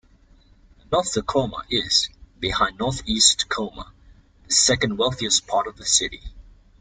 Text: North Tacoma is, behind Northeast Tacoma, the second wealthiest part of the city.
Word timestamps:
North 0.91 1.13
Tacoma 1.13 1.63
is, 1.69 2.09
behind 2.39 2.79
Northeast 2.79 3.41
Tacoma, 3.41 3.93
the 4.47 4.51
second 4.51 4.97
wealthiest 4.97 5.45
part 5.45 5.67
of 5.67 5.77
the 5.77 5.85
city. 5.85 6.23